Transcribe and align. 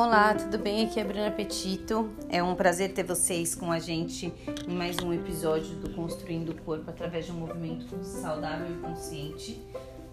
Olá, 0.00 0.32
tudo 0.32 0.58
bem? 0.58 0.86
Aqui 0.86 1.00
é 1.00 1.02
a 1.02 1.04
Bruna 1.04 1.30
Petito. 1.32 2.08
É 2.28 2.40
um 2.40 2.54
prazer 2.54 2.94
ter 2.94 3.02
vocês 3.02 3.56
com 3.56 3.72
a 3.72 3.80
gente 3.80 4.32
em 4.68 4.72
mais 4.72 4.96
um 5.00 5.12
episódio 5.12 5.74
do 5.74 5.90
Construindo 5.92 6.50
o 6.50 6.62
Corpo 6.62 6.88
através 6.88 7.26
de 7.26 7.32
um 7.32 7.34
movimento 7.34 7.98
saudável 8.04 8.72
e 8.72 8.78
consciente, 8.78 9.60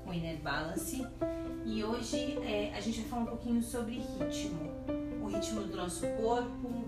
o 0.04 0.12
Inner 0.12 0.38
Balance. 0.38 1.06
E 1.64 1.84
hoje 1.84 2.18
é, 2.42 2.74
a 2.76 2.82
gente 2.82 3.02
vai 3.02 3.10
falar 3.10 3.22
um 3.22 3.26
pouquinho 3.28 3.62
sobre 3.62 4.00
ritmo. 4.00 4.72
O 5.22 5.28
ritmo 5.28 5.62
do 5.62 5.78
nosso 5.78 6.08
corpo, 6.14 6.84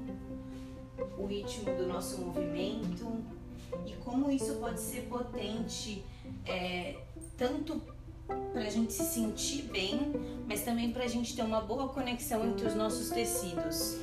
o 1.20 1.26
ritmo 1.28 1.66
do 1.76 1.86
nosso 1.86 2.20
movimento 2.20 3.24
e 3.86 3.94
como 4.04 4.32
isso 4.32 4.56
pode 4.56 4.80
ser 4.80 5.04
potente 5.04 6.04
é, 6.48 6.96
tanto 7.38 7.80
para 8.28 8.62
a 8.62 8.70
gente 8.70 8.94
se 8.94 9.04
sentir 9.04 9.64
bem, 9.64 10.12
mas 10.48 10.64
também 10.64 10.92
para 10.92 11.04
a 11.04 11.08
gente 11.08 11.36
ter 11.36 11.44
uma 11.44 11.62
boa 11.62 11.90
conexão 11.90 12.46
entre 12.46 12.68
os 12.68 12.76
nossos 12.76 13.10
tecidos. 13.10 13.98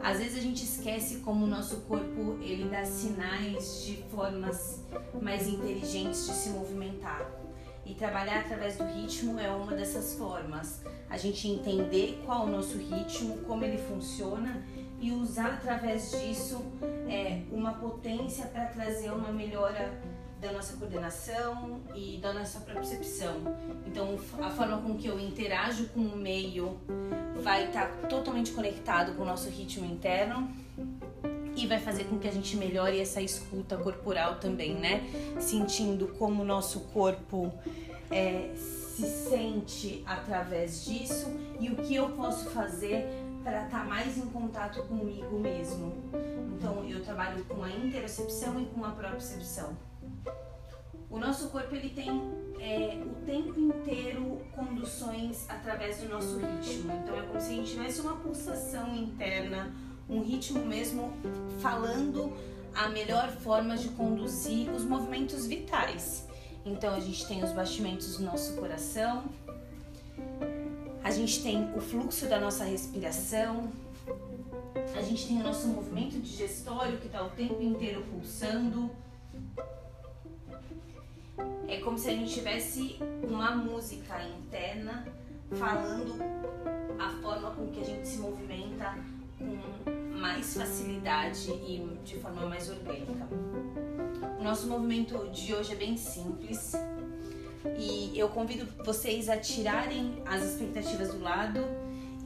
Às 0.00 0.18
vezes 0.18 0.38
a 0.38 0.40
gente 0.40 0.64
esquece 0.64 1.18
como 1.18 1.44
o 1.44 1.48
nosso 1.48 1.76
corpo 1.82 2.38
ele 2.42 2.68
dá 2.68 2.84
sinais 2.84 3.84
de 3.84 3.96
formas 4.10 4.80
mais 5.20 5.46
inteligentes 5.46 6.26
de 6.26 6.32
se 6.32 6.50
movimentar. 6.50 7.30
E 7.84 7.94
trabalhar 7.94 8.40
através 8.40 8.76
do 8.76 8.84
ritmo 8.84 9.38
é 9.40 9.50
uma 9.50 9.72
dessas 9.72 10.14
formas. 10.14 10.82
A 11.10 11.16
gente 11.16 11.48
entender 11.48 12.22
qual 12.24 12.46
é 12.46 12.50
o 12.50 12.52
nosso 12.52 12.78
ritmo, 12.78 13.38
como 13.38 13.64
ele 13.64 13.78
funciona 13.78 14.64
e 15.00 15.10
usar 15.10 15.54
através 15.54 16.12
disso 16.12 16.64
é, 17.08 17.42
uma 17.50 17.74
potência 17.74 18.46
para 18.46 18.66
trazer 18.66 19.10
uma 19.10 19.32
melhora 19.32 20.00
da 20.42 20.50
nossa 20.50 20.76
coordenação 20.76 21.80
e 21.94 22.18
da 22.20 22.32
nossa 22.32 22.58
percepção. 22.60 23.36
Então, 23.86 24.18
a 24.40 24.50
forma 24.50 24.76
com 24.78 24.96
que 24.96 25.06
eu 25.06 25.18
interajo 25.20 25.86
com 25.90 26.00
o 26.00 26.16
meio 26.16 26.80
vai 27.40 27.66
estar 27.66 27.86
tá 27.86 28.08
totalmente 28.08 28.50
conectado 28.50 29.14
com 29.14 29.22
o 29.22 29.24
nosso 29.24 29.48
ritmo 29.48 29.86
interno 29.86 30.50
e 31.54 31.64
vai 31.68 31.78
fazer 31.78 32.04
com 32.04 32.18
que 32.18 32.26
a 32.26 32.32
gente 32.32 32.56
melhore 32.56 33.00
essa 33.00 33.22
escuta 33.22 33.76
corporal 33.76 34.40
também, 34.40 34.74
né? 34.74 35.04
Sentindo 35.38 36.08
como 36.18 36.42
o 36.42 36.44
nosso 36.44 36.80
corpo 36.92 37.52
é, 38.10 38.50
se 38.56 39.06
sente 39.06 40.02
através 40.04 40.84
disso 40.84 41.32
e 41.60 41.70
o 41.70 41.76
que 41.76 41.94
eu 41.94 42.10
posso 42.10 42.50
fazer 42.50 43.06
para 43.42 43.64
estar 43.64 43.86
mais 43.86 44.16
em 44.16 44.26
contato 44.26 44.82
comigo 44.84 45.38
mesmo. 45.38 45.94
Então, 46.56 46.84
eu 46.84 47.02
trabalho 47.02 47.44
com 47.44 47.62
a 47.62 47.70
interocepção 47.70 48.60
e 48.60 48.66
com 48.66 48.84
a 48.84 48.90
propriocepção. 48.90 49.76
O 51.12 51.18
nosso 51.18 51.50
corpo 51.50 51.74
ele 51.74 51.90
tem 51.90 52.08
é, 52.58 52.98
o 53.04 53.26
tempo 53.26 53.60
inteiro 53.60 54.40
conduções 54.56 55.44
através 55.46 55.98
do 55.98 56.08
nosso 56.08 56.38
ritmo. 56.38 56.90
Então 56.90 57.14
é 57.14 57.22
como 57.22 57.38
se 57.38 57.48
a 57.48 57.50
gente 57.50 57.70
tivesse 57.70 58.00
uma 58.00 58.16
pulsação 58.16 58.96
interna, 58.96 59.74
um 60.08 60.22
ritmo 60.22 60.64
mesmo 60.64 61.12
falando 61.60 62.32
a 62.74 62.88
melhor 62.88 63.28
forma 63.30 63.76
de 63.76 63.90
conduzir 63.90 64.70
os 64.70 64.84
movimentos 64.84 65.46
vitais. 65.46 66.26
Então 66.64 66.94
a 66.94 67.00
gente 67.00 67.26
tem 67.26 67.44
os 67.44 67.52
batimentos 67.52 68.16
do 68.16 68.24
nosso 68.24 68.54
coração, 68.54 69.24
gente 71.12 71.42
tem 71.42 71.72
o 71.76 71.80
fluxo 71.80 72.26
da 72.26 72.40
nossa 72.40 72.64
respiração, 72.64 73.70
a 74.96 75.02
gente 75.02 75.26
tem 75.28 75.40
o 75.40 75.42
nosso 75.42 75.68
movimento 75.68 76.18
digestório 76.20 76.98
que 76.98 77.06
está 77.06 77.22
o 77.22 77.30
tempo 77.30 77.62
inteiro 77.62 78.02
pulsando. 78.10 78.90
É 81.68 81.78
como 81.80 81.98
se 81.98 82.08
a 82.08 82.12
gente 82.12 82.32
tivesse 82.32 82.98
uma 83.22 83.52
música 83.52 84.22
interna 84.24 85.06
falando 85.52 86.16
a 86.98 87.10
forma 87.22 87.50
com 87.50 87.68
que 87.68 87.80
a 87.80 87.84
gente 87.84 88.06
se 88.06 88.18
movimenta 88.18 88.96
com 89.38 90.18
mais 90.18 90.54
facilidade 90.54 91.50
e 91.50 91.98
de 92.04 92.16
forma 92.16 92.46
mais 92.46 92.70
orgânica. 92.70 93.28
O 94.38 94.42
nosso 94.42 94.66
movimento 94.66 95.28
de 95.30 95.54
hoje 95.54 95.72
é 95.72 95.76
bem 95.76 95.96
simples 95.96 96.74
e 97.78 98.18
eu 98.18 98.28
convido 98.28 98.66
vocês 98.84 99.28
a 99.28 99.36
tirarem 99.36 100.22
as 100.26 100.42
expectativas 100.42 101.12
do 101.12 101.20
lado 101.20 101.60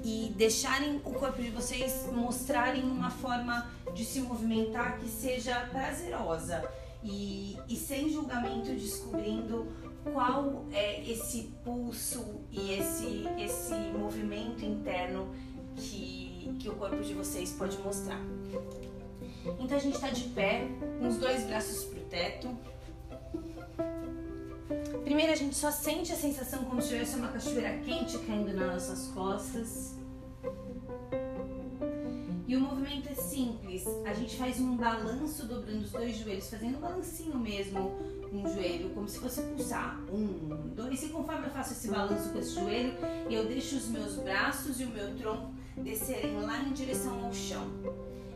e 0.05 0.33
deixarem 0.37 0.97
o 0.97 1.11
corpo 1.13 1.43
de 1.43 1.51
vocês 1.51 2.09
mostrarem 2.13 2.83
uma 2.85 3.11
forma 3.11 3.71
de 3.95 4.05
se 4.05 4.21
movimentar 4.21 4.99
que 4.99 5.09
seja 5.09 5.69
prazerosa 5.71 6.63
e, 7.03 7.57
e 7.69 7.77
sem 7.77 8.11
julgamento 8.11 8.71
descobrindo 8.73 9.67
qual 10.13 10.65
é 10.73 11.03
esse 11.09 11.53
pulso 11.65 12.25
e 12.51 12.73
esse, 12.73 13.25
esse 13.39 13.75
movimento 13.99 14.65
interno 14.65 15.35
que, 15.75 16.57
que 16.59 16.69
o 16.69 16.75
corpo 16.77 17.03
de 17.03 17.15
vocês 17.15 17.53
pode 17.53 17.77
mostrar. 17.79 18.21
Então 19.59 19.77
a 19.77 19.81
gente 19.81 19.95
está 19.95 20.11
de 20.11 20.25
pé, 20.31 20.69
com 20.99 21.09
os 21.09 21.17
dois 21.17 21.45
braços 21.45 21.85
pro 21.85 22.01
teto. 22.03 22.49
Primeiro 25.17 25.33
a 25.33 25.43
gente 25.43 25.57
só 25.57 25.71
sente 25.71 26.13
a 26.13 26.15
sensação 26.15 26.63
como 26.65 26.83
se 26.83 26.89
tivesse 26.89 27.17
uma 27.17 27.29
cachoeira 27.29 27.79
quente 27.79 28.19
caindo 28.19 28.53
nas 28.53 28.75
nossas 28.75 29.09
costas. 29.13 29.95
E 32.47 32.55
o 32.55 32.61
movimento 32.61 33.09
é 33.09 33.15
simples. 33.15 33.87
A 34.05 34.13
gente 34.13 34.37
faz 34.37 34.61
um 34.61 34.77
balanço 34.77 35.47
dobrando 35.47 35.81
os 35.81 35.91
dois 35.91 36.19
joelhos, 36.19 36.51
fazendo 36.51 36.77
um 36.77 36.81
balancinho 36.81 37.39
mesmo 37.39 37.99
no 38.31 38.47
joelho, 38.47 38.91
como 38.91 39.09
se 39.09 39.19
fosse 39.19 39.41
pulsar. 39.41 39.99
Um, 40.13 40.75
dois. 40.75 41.03
E 41.03 41.09
conforme 41.09 41.47
eu 41.47 41.51
faço 41.51 41.73
esse 41.73 41.89
balanço 41.89 42.29
com 42.29 42.39
esse 42.39 42.55
joelho, 42.55 42.93
eu 43.31 43.47
deixo 43.47 43.77
os 43.77 43.89
meus 43.89 44.17
braços 44.17 44.79
e 44.79 44.85
o 44.85 44.91
meu 44.91 45.17
tronco 45.17 45.51
descerem 45.79 46.43
lá 46.43 46.59
em 46.63 46.75
direção 46.75 47.25
ao 47.25 47.33
chão. 47.33 47.67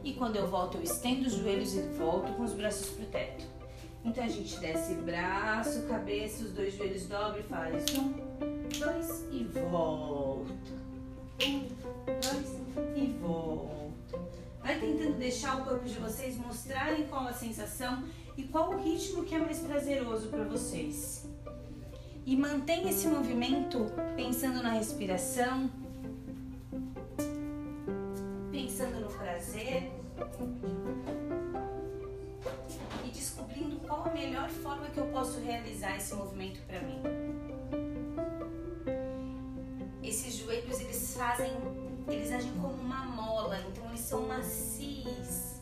E 0.03 0.15
quando 0.15 0.37
eu 0.37 0.47
volto, 0.47 0.79
eu 0.79 0.83
estendo 0.83 1.27
os 1.27 1.35
joelhos 1.35 1.75
e 1.75 1.83
volto 1.99 2.33
com 2.33 2.43
os 2.43 2.55
braços 2.55 2.89
pro 2.89 3.05
teto. 3.05 3.60
Então 4.05 4.25
a 4.25 4.29
gente 4.29 4.59
desce 4.59 4.95
braço, 4.95 5.83
cabeça, 5.83 6.45
os 6.45 6.53
dois 6.53 6.75
joelhos 6.75 7.07
dobra 7.07 7.41
e 7.41 7.43
faz 7.43 7.85
um, 7.99 8.13
dois 8.79 9.25
e 9.31 9.45
volta. 9.45 10.53
Um, 11.47 11.69
dois 12.07 12.61
e 12.97 13.07
volta. 13.21 14.19
Vai 14.63 14.79
tentando 14.79 15.19
deixar 15.19 15.61
o 15.61 15.65
corpo 15.65 15.85
de 15.85 15.99
vocês 15.99 16.37
mostrarem 16.37 17.07
qual 17.09 17.27
a 17.27 17.33
sensação 17.33 18.05
e 18.37 18.45
qual 18.45 18.71
o 18.71 18.83
ritmo 18.83 19.25
que 19.25 19.35
é 19.35 19.39
mais 19.39 19.59
prazeroso 19.59 20.29
para 20.29 20.45
vocês. 20.45 21.27
E 22.25 22.37
mantenha 22.37 22.91
esse 22.91 23.07
movimento 23.07 23.87
pensando 24.17 24.63
na 24.63 24.71
respiração, 24.71 25.71
pensando 28.51 29.01
no 29.01 29.09
prazer 29.09 29.91
melhor 34.21 34.51
forma 34.51 34.87
que 34.91 34.99
eu 34.99 35.07
posso 35.07 35.41
realizar 35.41 35.97
esse 35.97 36.15
movimento 36.15 36.61
para 36.67 36.81
mim. 36.83 37.01
Esses 40.03 40.35
joelhos 40.35 40.79
eles 40.81 41.17
fazem 41.17 41.51
eles 42.07 42.33
agem 42.33 42.53
como 42.61 42.75
uma 42.75 43.05
mola, 43.05 43.61
então 43.69 43.87
eles 43.87 44.01
são 44.01 44.27
macios. 44.27 45.61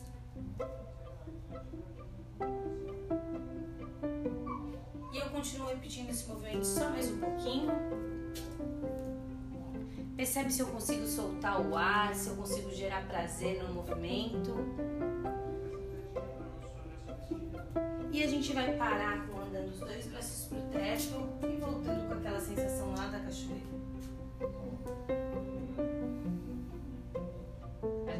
E 5.13 5.17
eu 5.17 5.29
continuo 5.29 5.67
repetindo 5.67 6.09
esse 6.09 6.27
movimento 6.27 6.65
só 6.65 6.89
mais 6.89 7.09
um 7.11 7.19
pouquinho. 7.19 7.71
Percebe 10.17 10.51
se 10.51 10.61
eu 10.61 10.67
consigo 10.67 11.05
soltar 11.05 11.61
o 11.61 11.77
ar, 11.77 12.13
se 12.13 12.29
eu 12.29 12.35
consigo 12.35 12.71
gerar 12.71 13.07
prazer 13.07 13.63
no 13.63 13.73
movimento. 13.73 14.55
E 18.11 18.23
a 18.23 18.27
gente 18.27 18.53
vai 18.53 18.75
parar 18.75 19.27
com 19.27 19.39
andando 19.39 19.69
os 19.69 19.79
dois 19.79 20.07
braços 20.07 20.47
pro 20.47 20.59
teto 20.71 21.29
e 21.43 21.55
voltando 21.57 22.07
com 22.07 22.13
aquela 22.15 22.39
sensação 22.39 22.93
lá 22.95 23.07
da 23.07 23.19
cachoeira. 23.19 23.79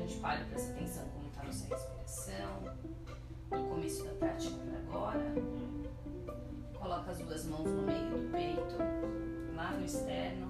gente 0.10 0.20
para 0.22 0.42
e 0.42 0.46
presta 0.46 0.72
atenção 0.72 1.06
como 1.14 1.28
está 1.28 1.42
a 1.42 1.46
nossa 1.46 1.68
respiração, 1.68 2.64
no 3.52 3.70
começo 3.70 4.04
da 4.04 4.12
prática 4.14 4.56
para 4.58 4.80
agora. 4.80 5.34
Coloca 6.74 7.12
as 7.12 7.18
duas 7.20 7.46
mãos 7.46 7.70
no 7.70 7.84
meio 7.84 8.10
do 8.10 8.32
peito, 8.32 8.76
lá 9.56 9.72
no 9.74 9.86
externo. 9.86 10.48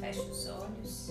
Fecha 0.00 0.22
os 0.22 0.48
olhos. 0.48 1.10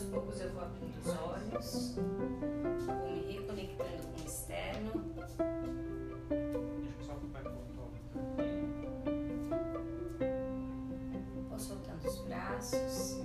aos 0.00 0.08
poucos 0.08 0.40
eu 0.40 0.50
vou 0.52 0.62
abrindo 0.62 0.98
olhos. 1.22 1.94
Vou 2.86 2.96
me 3.04 3.32
reconectando 3.32 4.06
com 4.06 4.22
o 4.22 4.24
externo. 4.24 4.92
Vou 11.48 11.58
soltando 11.58 12.08
os 12.08 12.18
braços. 12.22 13.20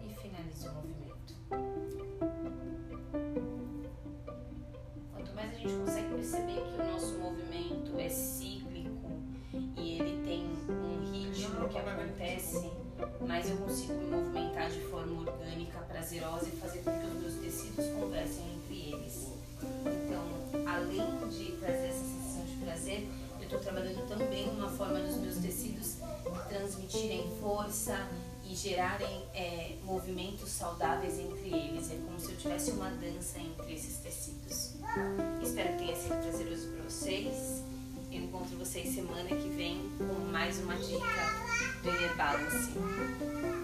E 0.00 0.14
finalizo 0.14 0.70
o 0.70 0.74
movimento. 0.74 1.34
Quanto 5.12 5.34
mais 5.34 5.50
a 5.50 5.54
gente 5.54 5.74
consegue 5.74 6.14
perceber 6.14 6.62
que 6.62 6.80
o 6.80 6.84
nosso 6.92 7.18
movimento 7.18 7.98
é 7.98 8.08
cíclico 8.08 9.10
e 9.76 9.85
que 11.82 11.90
acontece, 11.90 12.70
mais 13.26 13.50
eu 13.50 13.56
consigo 13.56 13.94
me 13.94 14.10
movimentar 14.10 14.70
de 14.70 14.80
forma 14.82 15.20
orgânica, 15.20 15.78
prazerosa 15.80 16.48
e 16.48 16.56
fazer 16.56 16.78
com 16.80 16.98
que 16.98 17.06
os 17.06 17.20
meus 17.20 17.34
tecidos 17.34 17.86
conversem 17.98 18.44
entre 18.54 18.92
eles. 18.92 19.32
Então, 19.62 20.66
além 20.66 21.28
de 21.28 21.52
trazer 21.56 21.88
essa 21.88 22.04
sensação 22.04 22.44
de 22.44 22.64
prazer, 22.64 23.08
eu 23.38 23.44
estou 23.44 23.60
trabalhando 23.60 24.08
também 24.08 24.48
uma 24.50 24.68
forma 24.68 25.00
dos 25.00 25.16
meus 25.16 25.36
tecidos 25.36 25.96
transmitirem 26.48 27.30
força 27.40 28.08
e 28.44 28.54
gerarem 28.54 29.24
é, 29.34 29.76
movimentos 29.84 30.50
saudáveis 30.50 31.18
entre 31.18 31.48
eles. 31.48 31.90
É 31.90 31.96
como 31.96 32.18
se 32.18 32.32
eu 32.32 32.36
tivesse 32.36 32.70
uma 32.72 32.90
dança 32.90 33.38
entre 33.38 33.74
esses 33.74 33.98
tecidos. 33.98 34.74
Espero 35.42 35.72
que 35.72 35.78
tenha 35.78 35.96
sido 35.96 36.22
prazeroso 36.22 36.68
para 36.68 36.82
vocês. 36.84 37.62
Encontro 38.10 38.56
vocês 38.56 38.94
semana 38.94 39.28
que 39.28 39.48
vem 39.50 39.90
com 39.98 40.30
mais 40.30 40.58
uma 40.60 40.76
dica 40.76 41.25
do 41.82 41.90
Inner 41.90 42.14
Balance. 42.16 43.55